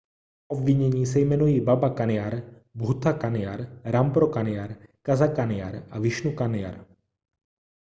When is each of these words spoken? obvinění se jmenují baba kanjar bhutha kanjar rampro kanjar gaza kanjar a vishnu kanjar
obvinění 0.47 1.05
se 1.05 1.19
jmenují 1.19 1.61
baba 1.61 1.89
kanjar 1.89 2.41
bhutha 2.73 3.13
kanjar 3.13 3.81
rampro 3.83 4.27
kanjar 4.27 4.75
gaza 5.05 5.27
kanjar 5.27 5.87
a 5.91 5.99
vishnu 5.99 6.35
kanjar 6.35 6.85